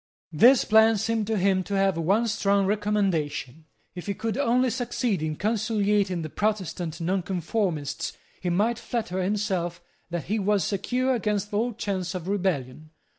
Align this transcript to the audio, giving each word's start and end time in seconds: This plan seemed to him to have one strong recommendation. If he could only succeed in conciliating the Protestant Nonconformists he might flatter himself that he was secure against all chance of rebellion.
This 0.33 0.65
plan 0.65 0.97
seemed 0.97 1.27
to 1.27 1.37
him 1.37 1.61
to 1.65 1.75
have 1.75 1.95
one 1.95 2.27
strong 2.27 2.65
recommendation. 2.65 3.65
If 3.93 4.07
he 4.07 4.15
could 4.15 4.35
only 4.35 4.71
succeed 4.71 5.21
in 5.21 5.35
conciliating 5.35 6.23
the 6.23 6.29
Protestant 6.31 6.99
Nonconformists 7.01 8.13
he 8.41 8.49
might 8.49 8.79
flatter 8.79 9.21
himself 9.21 9.79
that 10.09 10.23
he 10.23 10.39
was 10.39 10.63
secure 10.63 11.13
against 11.13 11.53
all 11.53 11.73
chance 11.73 12.15
of 12.15 12.27
rebellion. 12.27 12.89